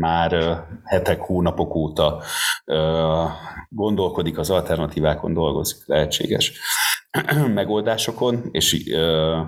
már 0.01 0.63
hetek, 0.85 1.21
hónapok 1.21 1.75
óta 1.75 2.23
gondolkodik, 3.69 4.39
az 4.39 4.51
alternatívákon 4.51 5.33
dolgozik, 5.33 5.87
lehetséges 5.87 6.53
megoldásokon, 7.55 8.49
és 8.51 8.93
ö, 8.93 9.41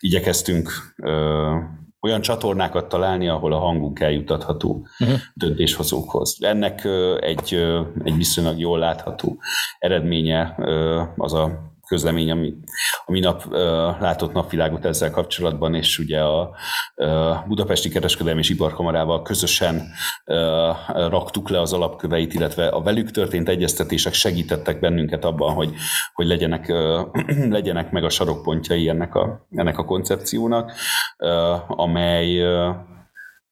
igyekeztünk 0.00 0.70
ö, 0.96 1.56
olyan 2.00 2.20
csatornákat 2.20 2.88
találni, 2.88 3.28
ahol 3.28 3.52
a 3.52 3.58
hangunk 3.58 4.00
eljutatható 4.00 4.86
uh-huh. 4.98 5.18
döntéshozókhoz. 5.34 6.36
Ennek 6.40 6.84
ö, 6.84 7.18
egy, 7.20 7.54
ö, 7.54 7.82
egy 8.04 8.16
viszonylag 8.16 8.58
jól 8.58 8.78
látható 8.78 9.38
eredménye 9.78 10.54
ö, 10.58 11.02
az 11.16 11.32
a 11.34 11.74
közlemény, 11.86 12.30
ami 12.30 12.54
a 13.06 13.12
minap 13.12 13.46
uh, 13.46 13.54
látott 14.00 14.32
napvilágot 14.32 14.84
ezzel 14.84 15.10
kapcsolatban, 15.10 15.74
és 15.74 15.98
ugye 15.98 16.20
a 16.20 16.50
uh, 16.96 17.46
Budapesti 17.46 17.88
Kereskedelmi 17.88 18.40
és 18.40 18.48
Iparkamarával 18.48 19.22
közösen 19.22 19.76
uh, 20.26 21.08
raktuk 21.08 21.48
le 21.48 21.60
az 21.60 21.72
alapköveit, 21.72 22.34
illetve 22.34 22.68
a 22.68 22.82
velük 22.82 23.10
történt 23.10 23.48
egyeztetések 23.48 24.12
segítettek 24.12 24.80
bennünket 24.80 25.24
abban, 25.24 25.54
hogy, 25.54 25.74
hogy 26.12 26.26
legyenek, 26.26 26.72
legyenek 27.56 27.90
meg 27.90 28.04
a 28.04 28.10
sarokpontjai 28.10 28.88
ennek 28.88 29.14
a, 29.14 29.46
ennek 29.50 29.78
a 29.78 29.84
koncepciónak, 29.84 30.72
amely 31.66 32.44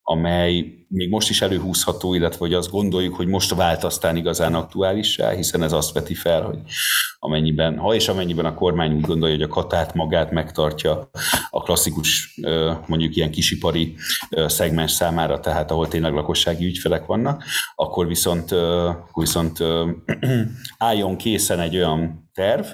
amely 0.06 0.83
még 0.88 1.08
most 1.08 1.30
is 1.30 1.42
előhúzható, 1.42 2.14
illetve 2.14 2.38
hogy 2.38 2.54
azt 2.54 2.70
gondoljuk, 2.70 3.14
hogy 3.14 3.26
most 3.26 3.54
vált 3.54 3.84
aztán 3.84 4.16
igazán 4.16 4.54
aktuálissá, 4.54 5.30
hiszen 5.30 5.62
ez 5.62 5.72
azt 5.72 5.92
veti 5.92 6.14
fel, 6.14 6.42
hogy 6.42 6.58
amennyiben, 7.18 7.78
ha 7.78 7.94
és 7.94 8.08
amennyiben 8.08 8.44
a 8.44 8.54
kormány 8.54 8.94
úgy 8.94 9.06
gondolja, 9.06 9.34
hogy 9.34 9.44
a 9.44 9.48
katát 9.48 9.94
magát 9.94 10.30
megtartja 10.30 11.10
a 11.50 11.62
klasszikus 11.62 12.40
mondjuk 12.86 13.16
ilyen 13.16 13.30
kisipari 13.30 13.94
szegmens 14.46 14.92
számára, 14.92 15.40
tehát 15.40 15.70
ahol 15.70 15.88
tényleg 15.88 16.12
lakossági 16.12 16.66
ügyfelek 16.66 17.06
vannak, 17.06 17.44
akkor 17.74 18.06
viszont, 18.06 18.54
viszont 19.14 19.58
álljon 20.78 21.16
készen 21.16 21.60
egy 21.60 21.76
olyan 21.76 22.24
terv, 22.34 22.66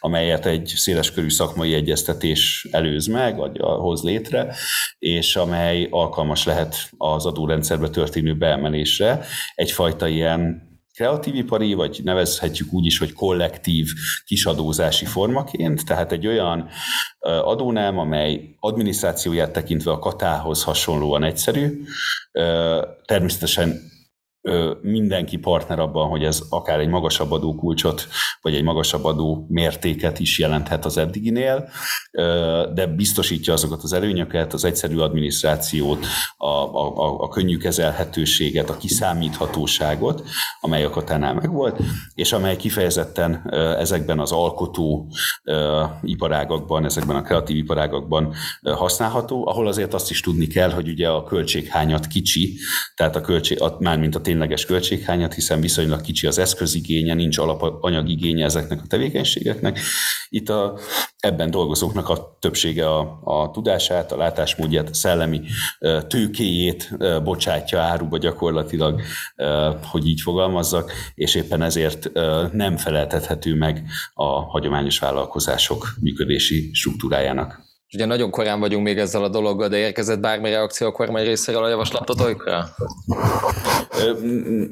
amelyet 0.00 0.46
egy 0.46 0.72
széleskörű 0.76 1.30
szakmai 1.30 1.74
egyeztetés 1.74 2.68
előz 2.70 3.06
meg, 3.06 3.36
vagy 3.36 3.58
hoz 3.58 4.02
létre, 4.02 4.54
és 4.98 5.36
amely 5.36 5.86
alkalmas 5.90 6.44
lehet 6.44 6.90
az 6.96 7.26
adórendszerbe 7.50 7.88
történő 7.88 8.36
beemelésre. 8.36 9.24
Egyfajta 9.54 10.08
ilyen 10.08 10.68
kreatív 10.94 11.34
ipari, 11.34 11.74
vagy 11.74 12.00
nevezhetjük 12.04 12.72
úgy 12.72 12.86
is, 12.86 12.98
hogy 12.98 13.12
kollektív 13.12 13.88
kisadózási 14.24 15.04
formaként, 15.04 15.84
tehát 15.84 16.12
egy 16.12 16.26
olyan 16.26 16.68
adónám, 17.20 17.98
amely 17.98 18.56
adminisztrációját 18.60 19.52
tekintve 19.52 19.90
a 19.90 19.98
katához 19.98 20.64
hasonlóan 20.64 21.24
egyszerű, 21.24 21.82
természetesen 23.04 23.89
mindenki 24.82 25.36
partner 25.36 25.78
abban, 25.78 26.08
hogy 26.08 26.24
ez 26.24 26.42
akár 26.48 26.80
egy 26.80 26.88
magasabb 26.88 27.30
adókulcsot, 27.30 28.06
vagy 28.40 28.54
egy 28.54 28.62
magasabb 28.62 29.04
adó 29.04 29.46
mértéket 29.48 30.18
is 30.18 30.38
jelenthet 30.38 30.84
az 30.84 30.96
eddiginél, 30.96 31.68
de 32.74 32.86
biztosítja 32.96 33.52
azokat 33.52 33.82
az 33.82 33.92
előnyöket, 33.92 34.52
az 34.52 34.64
egyszerű 34.64 34.98
adminisztrációt, 34.98 36.06
a, 36.36 36.46
a, 36.46 37.20
a 37.20 37.28
könnyű 37.28 37.56
kezelhetőséget, 37.56 38.70
a 38.70 38.76
kiszámíthatóságot, 38.76 40.22
amely 40.60 40.84
a 40.84 40.90
katánál 40.90 41.34
megvolt, 41.34 41.80
és 42.14 42.32
amely 42.32 42.56
kifejezetten 42.56 43.50
ezekben 43.78 44.18
az 44.18 44.32
alkotó 44.32 45.08
iparágakban, 46.02 46.84
ezekben 46.84 47.16
a 47.16 47.22
kreatív 47.22 47.56
iparágakban 47.56 48.34
használható, 48.62 49.48
ahol 49.48 49.66
azért 49.66 49.94
azt 49.94 50.10
is 50.10 50.20
tudni 50.20 50.46
kell, 50.46 50.70
hogy 50.70 50.88
ugye 50.88 51.08
a 51.08 51.24
költséghányat 51.24 52.06
kicsi, 52.06 52.58
tehát 52.94 53.16
a 53.16 53.20
költség, 53.20 53.58
mármint 53.78 54.14
a 54.14 54.20
tényleges 54.30 54.64
költséghányat, 54.64 55.34
hiszen 55.34 55.60
viszonylag 55.60 56.00
kicsi 56.00 56.26
az 56.26 56.38
eszközigénye, 56.38 57.14
nincs 57.14 57.38
alapanyagigénye 57.38 58.44
ezeknek 58.44 58.80
a 58.82 58.86
tevékenységeknek. 58.86 59.78
Itt 60.28 60.48
a, 60.48 60.78
ebben 61.18 61.50
dolgozóknak 61.50 62.08
a 62.08 62.36
többsége 62.40 62.88
a, 62.88 63.20
a 63.24 63.50
tudását, 63.50 64.12
a 64.12 64.16
látásmódját, 64.16 64.88
a 64.88 64.94
szellemi 64.94 65.40
tőkéjét 66.08 66.96
bocsátja 67.22 67.80
áruba 67.80 68.18
gyakorlatilag, 68.18 69.00
hogy 69.82 70.06
így 70.06 70.20
fogalmazzak, 70.20 70.92
és 71.14 71.34
éppen 71.34 71.62
ezért 71.62 72.10
nem 72.52 72.76
feleltethető 72.76 73.54
meg 73.54 73.84
a 74.14 74.24
hagyományos 74.24 74.98
vállalkozások 74.98 75.94
működési 76.00 76.70
struktúrájának. 76.72 77.69
Ugye 77.94 78.04
nagyon 78.04 78.30
korán 78.30 78.60
vagyunk 78.60 78.84
még 78.84 78.98
ezzel 78.98 79.24
a 79.24 79.28
dologgal, 79.28 79.68
de 79.68 79.76
érkezett 79.76 80.20
bármi 80.20 80.50
reakció 80.50 80.86
a 80.86 80.92
kormány 80.92 81.24
részéről 81.24 81.64
a 81.64 81.68
javaslatotokra? 81.68 82.68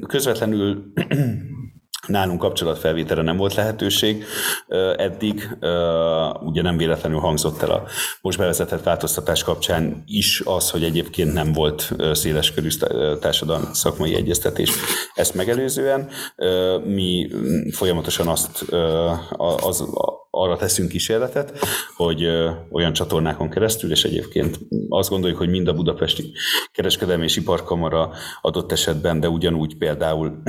Közvetlenül 0.07 0.91
Nálunk 2.09 2.39
kapcsolatfelvételre 2.39 3.21
nem 3.21 3.37
volt 3.37 3.53
lehetőség 3.53 4.25
eddig, 4.97 5.57
ugye 6.41 6.61
nem 6.61 6.77
véletlenül 6.77 7.19
hangzott 7.19 7.61
el 7.61 7.71
a 7.71 7.83
most 8.21 8.37
bevezetett 8.37 8.83
változtatás 8.83 9.43
kapcsán 9.43 10.03
is 10.05 10.41
az, 10.45 10.69
hogy 10.69 10.83
egyébként 10.83 11.33
nem 11.33 11.53
volt 11.53 11.93
széleskörű 12.11 12.67
társadalmi 13.19 13.65
szakmai 13.73 14.15
egyeztetés 14.15 14.71
ezt 15.13 15.35
megelőzően. 15.35 16.09
Mi 16.83 17.29
folyamatosan 17.71 18.27
azt 18.27 18.65
az, 19.37 19.83
arra 20.31 20.55
teszünk 20.57 20.89
kísérletet, 20.89 21.59
hogy 21.95 22.27
olyan 22.71 22.93
csatornákon 22.93 23.49
keresztül, 23.49 23.91
és 23.91 24.03
egyébként 24.03 24.59
azt 24.89 25.09
gondoljuk, 25.09 25.37
hogy 25.37 25.49
mind 25.49 25.67
a 25.67 25.73
budapesti 25.73 26.31
kereskedelmi 26.71 27.23
és 27.23 27.35
iparkamara 27.35 28.11
adott 28.41 28.71
esetben, 28.71 29.19
de 29.19 29.29
ugyanúgy 29.29 29.77
például 29.77 30.41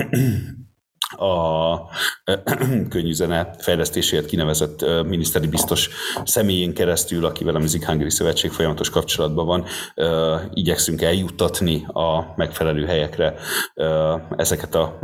a 1.20 1.88
könnyűzene 2.88 3.50
fejlesztéséért 3.58 4.26
kinevezett 4.26 4.84
miniszteri 5.06 5.46
biztos 5.46 5.90
személyén 6.24 6.74
keresztül, 6.74 7.24
akivel 7.24 7.54
a 7.54 7.58
Music 7.58 7.84
Hungary 7.84 8.10
Szövetség 8.10 8.50
folyamatos 8.50 8.90
kapcsolatban 8.90 9.46
van, 9.46 9.64
igyekszünk 10.54 11.02
eljuttatni 11.02 11.84
a 11.86 12.32
megfelelő 12.36 12.84
helyekre 12.84 13.34
ezeket 14.36 14.74
a, 14.74 14.98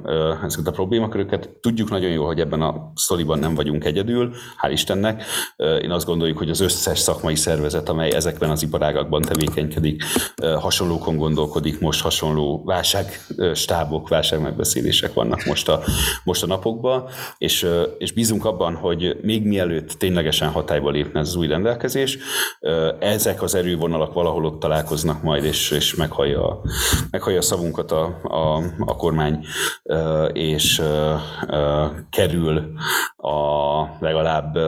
ezeket 0.45 0.67
a 0.67 0.71
problémaköröket. 0.71 1.49
Tudjuk 1.61 1.91
nagyon 1.91 2.11
jól, 2.11 2.27
hogy 2.27 2.41
ebben 2.41 2.63
a 2.63 2.93
szoliban 2.95 3.39
nem 3.39 3.55
vagyunk 3.55 3.85
egyedül, 3.85 4.35
hál' 4.63 4.71
Istennek. 4.73 5.25
Én 5.57 5.91
azt 5.91 6.07
gondoljuk, 6.07 6.39
hogy 6.39 6.51
az 6.51 6.61
összes 6.61 6.99
szakmai 6.99 7.35
szervezet, 7.35 7.89
amely 7.89 8.13
ezekben 8.15 8.51
az 8.51 8.63
iparágakban 8.63 9.23
tevékenykedik, 9.23 10.03
hasonlókon 10.59 11.17
gondolkodik, 11.17 11.81
most 11.81 12.03
hasonló 12.03 12.63
válságstábok, 12.65 14.09
válságmegbeszélések 14.09 15.13
vannak 15.13 15.45
most 15.45 15.69
a 15.69 15.83
most 16.25 16.43
a 16.43 16.47
napokban, 16.47 17.05
és, 17.39 17.67
és 17.99 18.13
bízunk 18.13 18.45
abban, 18.45 18.75
hogy 18.75 19.19
még 19.23 19.47
mielőtt 19.47 19.91
ténylegesen 19.93 20.51
hatályba 20.51 20.91
lépne 20.91 21.21
ez 21.21 21.29
az 21.29 21.37
új 21.37 21.47
rendelkezés, 21.47 22.19
ezek 22.99 23.43
az 23.43 23.55
erővonalak 23.55 24.13
valahol 24.13 24.45
ott 24.45 24.61
találkoznak 24.61 25.23
majd, 25.23 25.45
és, 25.45 25.71
és 25.71 25.95
meghallja, 25.95 26.61
meghallja 27.11 27.43
szavunkat 27.43 27.93
a, 27.93 28.19
a, 28.23 28.63
a 28.79 28.97
kormány, 28.97 29.45
és 30.33 30.83
kerül 32.11 32.73
a 33.17 33.83
legalább 34.01 34.59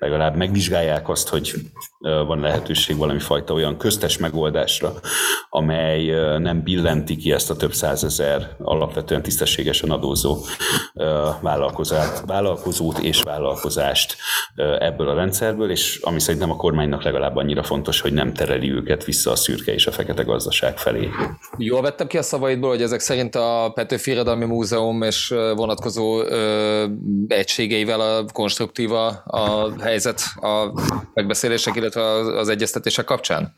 legalább 0.00 0.36
megvizsgálják 0.36 1.08
azt, 1.08 1.28
hogy 1.28 1.52
van 2.00 2.40
lehetőség 2.40 2.96
valami 2.96 3.18
fajta 3.18 3.54
olyan 3.54 3.76
köztes 3.76 4.18
megoldásra, 4.18 4.92
amely 5.50 6.04
nem 6.38 6.62
billenti 6.62 7.16
ki 7.16 7.32
ezt 7.32 7.50
a 7.50 7.56
több 7.56 7.72
százezer 7.72 8.56
alapvetően 8.58 9.22
tisztességesen 9.22 9.90
adózó 9.90 10.36
vállalkozót 12.26 12.98
és 12.98 13.22
vállalkozást 13.22 14.16
ebből 14.78 15.08
a 15.08 15.14
rendszerből, 15.14 15.70
és 15.70 15.98
ami 16.02 16.20
szerintem 16.20 16.50
a 16.50 16.56
kormánynak 16.56 17.02
legalább 17.02 17.36
annyira 17.36 17.62
fontos, 17.62 18.00
hogy 18.00 18.12
nem 18.12 18.32
tereli 18.32 18.72
őket 18.72 19.04
vissza 19.04 19.30
a 19.30 19.36
szürke 19.36 19.72
és 19.72 19.86
a 19.86 19.92
fekete 19.92 20.22
gazdaság 20.22 20.78
felé. 20.78 21.08
Jól 21.58 21.82
vettem 21.82 22.06
ki 22.06 22.18
a 22.18 22.22
szavaidból, 22.22 22.70
hogy 22.70 22.82
ezek 22.82 23.00
szerint 23.00 23.34
a 23.34 23.70
Petőfi 23.74 24.10
Irodalmi 24.10 24.44
Múzeum 24.44 25.02
és 25.02 25.34
vonatkozó 25.56 26.20
ö, 26.22 26.86
egységeivel 27.28 28.00
a 28.00 28.24
konstruktíva 28.32 29.06
a 29.08 29.72
helyzet 29.90 30.22
a 30.40 30.72
megbeszélések, 31.14 31.76
illetve 31.76 32.02
az 32.38 32.48
egyeztetések 32.48 33.04
kapcsán? 33.04 33.54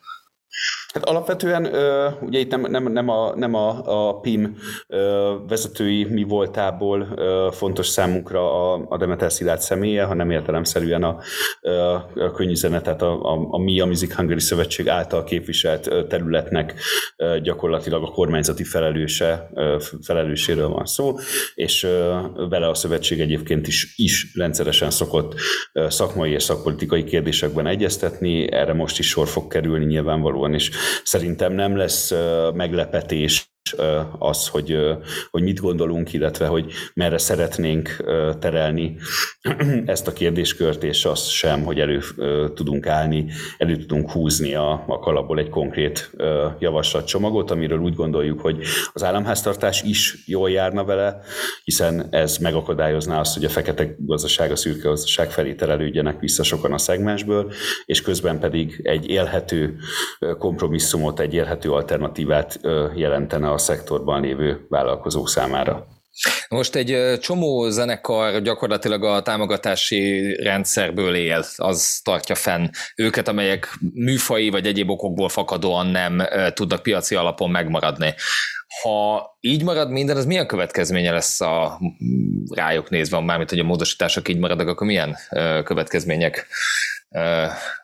Hát 0.92 1.04
alapvetően 1.04 1.64
ugye 2.20 2.38
itt 2.38 2.50
nem, 2.50 2.60
nem, 2.60 2.92
nem, 2.92 3.08
a, 3.08 3.36
nem 3.36 3.54
a, 3.54 3.80
a 4.08 4.20
PIM 4.20 4.56
vezetői 5.48 6.04
mi 6.04 6.22
voltából 6.22 7.08
fontos 7.52 7.86
számunkra 7.86 8.72
a, 8.72 8.86
a 8.88 8.96
Demeter 8.96 9.32
Szilárd 9.32 9.60
személye, 9.60 10.04
hanem 10.04 10.30
értelemszerűen 10.30 11.02
a, 11.02 11.18
a 12.14 12.30
könnyűzene, 12.30 12.80
tehát 12.80 13.02
a, 13.02 13.22
a, 13.22 13.46
a 13.50 13.58
mi, 13.58 13.80
a 13.80 13.86
Music 13.86 14.14
Hungary 14.14 14.40
Szövetség 14.40 14.88
által 14.88 15.24
képviselt 15.24 16.06
területnek 16.08 16.74
gyakorlatilag 17.42 18.02
a 18.02 18.10
kormányzati 18.10 18.64
felelőse, 18.64 19.50
felelőséről 20.02 20.68
van 20.68 20.84
szó, 20.84 21.14
és 21.54 21.86
vele 22.48 22.68
a 22.68 22.74
szövetség 22.74 23.20
egyébként 23.20 23.66
is, 23.66 23.94
is 23.96 24.34
rendszeresen 24.34 24.90
szokott 24.90 25.34
szakmai 25.88 26.32
és 26.32 26.42
szakpolitikai 26.42 27.04
kérdésekben 27.04 27.66
egyeztetni, 27.66 28.52
erre 28.52 28.72
most 28.72 28.98
is 28.98 29.08
sor 29.08 29.28
fog 29.28 29.48
kerülni 29.48 29.84
nyilvánvalóan, 29.84 30.54
és 30.54 30.70
Szerintem 31.04 31.52
nem 31.52 31.76
lesz 31.76 32.10
meglepetés 32.54 33.51
az, 34.18 34.48
hogy, 34.48 34.78
hogy 35.30 35.42
mit 35.42 35.60
gondolunk, 35.60 36.12
illetve 36.12 36.46
hogy 36.46 36.72
merre 36.94 37.18
szeretnénk 37.18 37.96
terelni 38.38 38.96
ezt 39.86 40.06
a 40.06 40.12
kérdéskört, 40.12 40.82
és 40.82 41.04
azt 41.04 41.28
sem, 41.28 41.62
hogy 41.62 41.80
elő 41.80 42.00
tudunk 42.54 42.86
állni, 42.86 43.26
elő 43.58 43.76
tudunk 43.76 44.10
húzni 44.10 44.54
a, 44.54 44.84
a 44.86 44.98
kalapból 44.98 45.38
egy 45.38 45.48
konkrét 45.48 46.10
javaslatcsomagot, 46.58 47.50
amiről 47.50 47.78
úgy 47.78 47.94
gondoljuk, 47.94 48.40
hogy 48.40 48.64
az 48.92 49.02
államháztartás 49.02 49.82
is 49.82 50.24
jól 50.26 50.50
járna 50.50 50.84
vele, 50.84 51.20
hiszen 51.64 52.06
ez 52.10 52.36
megakadályozná 52.36 53.20
azt, 53.20 53.34
hogy 53.34 53.44
a 53.44 53.48
fekete 53.48 53.94
gazdaság, 53.98 54.50
a 54.50 54.56
szürke 54.56 54.88
gazdaság 54.88 55.30
felé 55.30 55.54
terelődjenek 55.54 56.20
vissza 56.20 56.42
sokan 56.42 56.72
a 56.72 56.78
szegmensből, 56.78 57.52
és 57.84 58.02
közben 58.02 58.38
pedig 58.38 58.80
egy 58.82 59.08
élhető 59.08 59.76
kompromisszumot, 60.38 61.20
egy 61.20 61.34
élhető 61.34 61.72
alternatívát 61.72 62.60
jelentene 62.94 63.51
a 63.52 63.58
szektorban 63.58 64.20
lévő 64.20 64.66
vállalkozók 64.68 65.28
számára. 65.28 65.86
Most 66.48 66.74
egy 66.74 67.18
csomó 67.20 67.68
zenekar 67.68 68.42
gyakorlatilag 68.42 69.04
a 69.04 69.22
támogatási 69.22 70.34
rendszerből 70.42 71.14
él, 71.14 71.44
az 71.56 72.00
tartja 72.04 72.34
fenn 72.34 72.68
őket, 72.96 73.28
amelyek 73.28 73.78
műfai 73.94 74.50
vagy 74.50 74.66
egyéb 74.66 74.90
okokból 74.90 75.28
fakadóan 75.28 75.86
nem 75.86 76.22
tudnak 76.54 76.82
piaci 76.82 77.14
alapon 77.14 77.50
megmaradni. 77.50 78.14
Ha 78.82 79.26
így 79.40 79.62
marad 79.64 79.90
minden, 79.90 80.16
az 80.16 80.26
milyen 80.26 80.46
következménye 80.46 81.10
lesz 81.10 81.40
a 81.40 81.80
rájuk 82.50 82.90
nézve, 82.90 83.20
mármint 83.20 83.50
hogy 83.50 83.58
a 83.58 83.64
módosítások 83.64 84.28
így 84.28 84.38
maradnak, 84.38 84.68
akkor 84.68 84.86
milyen 84.86 85.16
következmények 85.64 86.46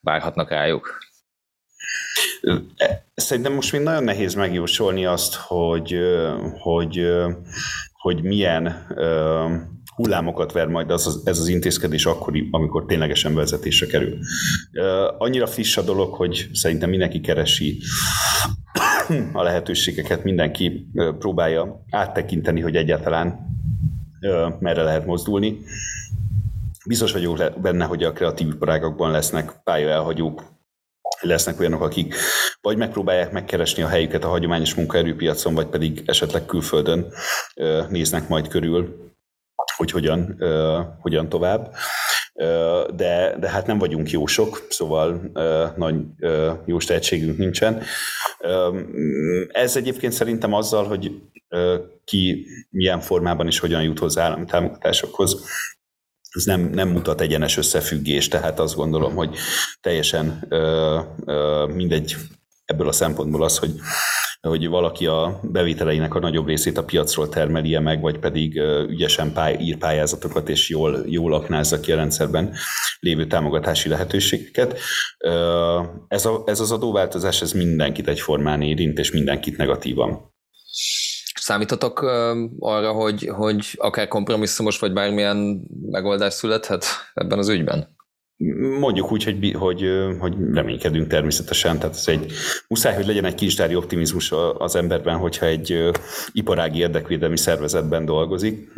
várhatnak 0.01 0.51
rájuk? 0.51 0.99
Szerintem 3.15 3.53
most 3.53 3.73
még 3.73 3.81
nagyon 3.81 4.05
nehéz 4.05 4.35
megjósolni 4.35 5.07
azt, 5.07 5.35
hogy, 5.35 5.97
hogy, 6.59 7.07
hogy 7.93 8.23
milyen 8.23 8.87
hullámokat 9.95 10.53
ver 10.53 10.67
majd 10.67 10.91
az, 10.91 11.21
ez 11.25 11.39
az 11.39 11.49
intézkedés 11.49 12.07
akkor, 12.07 12.33
amikor 12.51 12.85
ténylegesen 12.85 13.35
vezetésre 13.35 13.87
kerül. 13.87 14.19
Annyira 15.19 15.47
friss 15.47 15.77
a 15.77 15.83
dolog, 15.83 16.15
hogy 16.15 16.49
szerintem 16.53 16.91
mindenki 16.91 17.21
keresi 17.21 17.79
a 19.33 19.43
lehetőségeket, 19.43 20.25
mindenki 20.25 20.91
próbálja 21.19 21.85
áttekinteni, 21.91 22.61
hogy 22.61 22.77
egyáltalán 22.77 23.39
merre 24.61 24.83
lehet 24.83 25.07
mozdulni. 25.07 25.59
Biztos 26.87 27.13
vagyok 27.13 27.61
benne, 27.61 27.85
hogy 27.85 28.03
a 28.03 28.13
kreatív 28.13 28.49
iparágakban 28.49 29.11
lesznek 29.11 29.61
pályaelhagyók, 29.65 30.58
lesznek 31.21 31.61
olyanok, 31.61 31.83
akik 31.83 32.15
vagy 32.61 32.77
megpróbálják 32.77 33.33
megkeresni 33.33 33.83
a 33.83 33.89
helyüket 33.89 34.25
a 34.25 34.29
hagyományos 34.29 34.75
munkaerőpiacon, 34.75 35.55
vagy 35.55 35.67
pedig 35.67 36.03
esetleg 36.07 36.47
külföldön 36.47 37.13
néznek 37.89 38.29
majd 38.29 38.49
körül, 38.49 39.07
hogy 39.77 39.91
hogyan, 39.91 40.43
hogyan 41.01 41.29
tovább. 41.29 41.75
De, 42.95 43.37
de 43.41 43.49
hát 43.51 43.67
nem 43.67 43.79
vagyunk 43.79 44.11
jósok, 44.11 44.67
szóval 44.69 45.31
nagy 45.77 45.95
jó 46.65 46.79
tehetségünk 46.79 47.39
nincsen. 47.39 47.83
Ez 49.49 49.77
egyébként 49.77 50.13
szerintem 50.13 50.53
azzal, 50.53 50.85
hogy 50.85 51.13
ki 52.05 52.47
milyen 52.71 53.01
formában 53.01 53.47
és 53.47 53.59
hogyan 53.59 53.83
jut 53.83 53.99
hozzá 53.99 54.25
állami 54.25 54.45
támogatásokhoz, 54.45 55.45
ez 56.31 56.45
nem, 56.45 56.61
nem 56.61 56.89
mutat 56.89 57.21
egyenes 57.21 57.57
összefüggés, 57.57 58.29
tehát 58.29 58.61
azt 58.61 58.75
gondolom, 58.75 59.15
hogy 59.15 59.37
teljesen 59.81 60.47
ö, 60.49 61.01
ö, 61.25 61.67
mindegy 61.75 62.17
ebből 62.65 62.89
a 62.89 62.93
szempontból 62.93 63.43
az, 63.43 63.59
hogy 63.59 63.71
hogy 64.41 64.69
valaki 64.69 65.07
a 65.07 65.41
bevételeinek 65.43 66.15
a 66.15 66.19
nagyobb 66.19 66.47
részét 66.47 66.79
a 66.79 66.85
piacról 66.85 67.29
termelje 67.29 67.81
meg, 67.81 68.01
vagy 68.01 68.19
pedig 68.19 68.57
ügyesen 68.89 69.33
pály, 69.33 69.57
ír 69.61 69.77
pályázatokat, 69.77 70.49
és 70.49 70.69
jól, 70.69 71.05
jól 71.07 71.35
aknázza 71.35 71.81
ki 71.81 71.93
a 71.93 71.97
rendszerben 71.97 72.55
lévő 73.01 73.27
támogatási 73.27 73.89
lehetőségeket. 73.89 74.79
Ez, 76.09 76.25
a, 76.25 76.43
ez 76.47 76.61
az 76.61 76.73
adóváltozás, 76.73 77.43
ez 77.43 77.53
mindenkit 77.53 78.09
egyformán 78.09 78.63
érint, 78.63 78.99
és 78.99 79.13
mindenkit 79.13 79.57
negatívan. 79.57 80.37
Számítotok 81.49 82.01
arra, 82.59 82.93
hogy, 82.93 83.31
hogy 83.33 83.75
akár 83.77 84.09
kompromisszumos 84.09 84.79
vagy 84.79 84.93
bármilyen 84.93 85.67
megoldás 85.91 86.35
születhet 86.35 86.85
ebben 87.15 87.39
az 87.39 87.49
ügyben? 87.49 87.97
Mondjuk 88.81 89.13
úgy, 89.13 89.25
hogy, 89.25 89.53
hogy, 89.59 89.85
hogy 90.19 90.35
reménykedünk 90.53 91.07
természetesen, 91.07 91.79
tehát 91.79 91.95
ez 91.95 92.09
egy, 92.09 92.33
muszáj, 92.69 92.95
hogy 92.95 93.07
legyen 93.07 93.25
egy 93.25 93.35
kincstári 93.35 93.75
optimizmus 93.75 94.33
az 94.59 94.77
emberben, 94.77 95.17
hogyha 95.17 95.47
egy 95.47 95.91
iparági 96.33 96.79
érdekvédelmi 96.79 97.39
szervezetben 97.39 98.05
dolgozik, 98.05 98.73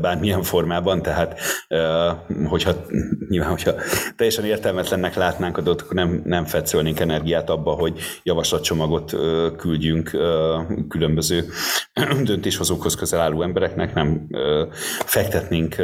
bármilyen 0.00 0.42
formában, 0.42 1.02
tehát 1.02 1.40
hogyha, 2.48 2.72
nyilván, 3.28 3.50
hogyha 3.50 3.72
teljesen 4.16 4.44
értelmetlennek 4.44 5.14
látnánk 5.14 5.58
a 5.58 5.60
dolgot, 5.60 5.82
akkor 5.82 5.94
nem, 5.94 6.22
nem 6.24 6.44
fetszölnénk 6.44 7.00
energiát 7.00 7.50
abba, 7.50 7.70
hogy 7.70 7.98
javaslatcsomagot 8.22 9.16
küldjünk 9.56 10.10
különböző 10.88 11.44
döntéshozókhoz 12.24 12.94
közel 12.94 13.20
álló 13.20 13.42
embereknek, 13.42 13.94
nem 13.94 14.26
fektetnénk 15.04 15.76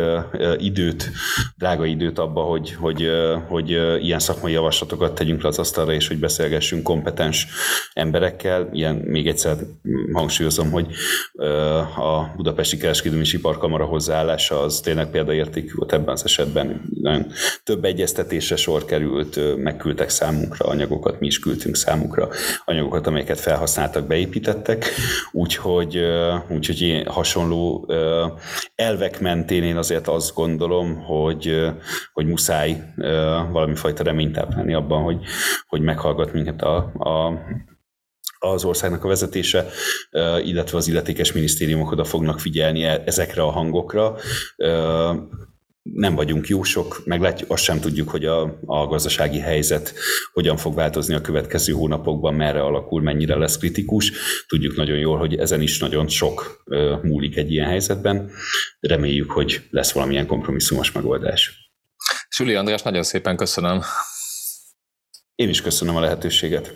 időt, 0.57 1.11
drága 1.57 1.85
időt 1.85 2.19
abba, 2.19 2.41
hogy, 2.41 2.75
hogy, 2.75 3.11
hogy 3.49 3.71
ilyen 4.05 4.19
szakmai 4.19 4.53
javaslatokat 4.53 5.15
tegyünk 5.15 5.43
le 5.43 5.49
az 5.49 5.59
asztalra, 5.59 5.93
és 5.93 6.09
hogy 6.09 6.19
beszélgessünk 6.19 6.83
kompetens 6.83 7.47
emberekkel. 7.93 8.69
Ilyen 8.73 8.95
még 8.95 9.29
egyszer 9.29 9.57
hangsúlyozom, 10.13 10.71
hogy 10.71 10.87
a 11.97 12.33
Budapesti 12.37 12.77
Kereskedelmi 12.77 13.25
Iparkamara 13.33 13.80
kamara 13.81 13.99
hozzáállása 13.99 14.61
az 14.61 14.81
tényleg 14.81 15.11
példaértékű 15.11 15.71
volt 15.75 15.93
ebben 15.93 16.09
az 16.09 16.25
esetben. 16.25 16.83
Nagyon 17.03 17.27
több 17.63 17.85
egyeztetésre 17.85 18.57
sor 18.57 18.85
került, 18.85 19.57
megküldtek 19.57 20.09
számunkra 20.09 20.67
anyagokat, 20.69 21.21
mi 21.21 21.27
is 21.27 21.39
küldtünk 21.39 21.77
számukra 21.77 22.29
anyagokat, 22.65 23.07
amelyeket 23.07 23.41
felhasználtak, 23.41 24.07
beépítettek, 24.07 24.85
úgyhogy, 25.33 26.01
úgyhogy 26.49 26.83
én 26.83 27.07
hasonló 27.07 27.89
elvek 28.75 29.21
mentén 29.21 29.63
én 29.63 29.77
azért 29.77 30.09
azt 30.09 30.35
gondolom, 30.35 30.97
hogy, 30.97 31.67
hogy 32.13 32.27
muszáj 32.27 32.83
valami 33.53 33.75
fajta 33.75 34.03
reményt 34.03 34.33
táplálni 34.33 34.75
abban, 34.75 35.03
hogy, 35.03 35.19
hogy 35.69 35.81
meghallgat 35.81 36.33
minket 36.33 36.63
a, 36.63 36.77
a 36.99 37.39
az 38.43 38.65
országnak 38.65 39.05
a 39.05 39.09
vezetése, 39.09 39.69
illetve 40.45 40.77
az 40.77 40.89
illetékes 40.89 41.33
minisztériumok 41.33 41.91
oda 41.91 42.05
fognak 42.05 42.41
figyelni 42.41 42.85
e, 42.85 43.03
ezekre 43.07 43.43
a 43.43 43.51
hangokra 43.51 44.17
nem 45.83 46.15
vagyunk 46.15 46.49
jósok, 46.49 47.03
meglátjuk, 47.05 47.51
azt 47.51 47.63
sem 47.63 47.81
tudjuk, 47.81 48.09
hogy 48.09 48.25
a, 48.25 48.59
a 48.67 48.87
gazdasági 48.87 49.39
helyzet 49.39 49.95
hogyan 50.33 50.57
fog 50.57 50.75
változni 50.75 51.15
a 51.15 51.21
következő 51.21 51.73
hónapokban, 51.73 52.35
merre 52.35 52.63
alakul, 52.63 53.03
mennyire 53.03 53.37
lesz 53.37 53.59
kritikus. 53.59 54.13
Tudjuk 54.47 54.77
nagyon 54.77 54.99
jól, 54.99 55.19
hogy 55.19 55.37
ezen 55.39 55.61
is 55.61 55.79
nagyon 55.79 56.09
sok 56.09 56.65
múlik 57.03 57.37
egy 57.37 57.53
ilyen 57.53 57.69
helyzetben. 57.69 58.31
Reméljük, 58.81 59.31
hogy 59.31 59.67
lesz 59.71 59.93
valamilyen 59.93 60.27
kompromisszumos 60.27 60.93
megoldás. 60.93 61.73
Süli 62.29 62.55
András, 62.55 62.83
nagyon 62.83 63.03
szépen 63.03 63.37
köszönöm. 63.37 63.83
Én 65.35 65.49
is 65.49 65.63
köszönöm 65.63 65.97
a 65.97 66.01
lehetőséget. 66.01 66.75